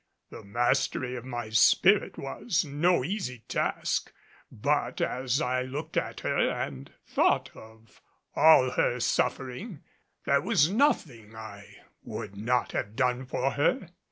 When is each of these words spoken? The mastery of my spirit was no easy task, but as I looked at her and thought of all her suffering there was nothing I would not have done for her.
The 0.31 0.43
mastery 0.43 1.15
of 1.15 1.25
my 1.25 1.51
spirit 1.51 2.17
was 2.17 2.65
no 2.65 3.03
easy 3.03 3.43
task, 3.47 4.11
but 4.51 4.99
as 4.99 5.39
I 5.39 5.61
looked 5.61 5.95
at 5.95 6.21
her 6.21 6.37
and 6.49 6.91
thought 7.05 7.55
of 7.55 8.01
all 8.35 8.71
her 8.71 8.99
suffering 8.99 9.83
there 10.25 10.41
was 10.41 10.71
nothing 10.71 11.35
I 11.35 11.83
would 12.01 12.35
not 12.35 12.71
have 12.71 12.95
done 12.95 13.27
for 13.27 13.51
her. 13.51 13.89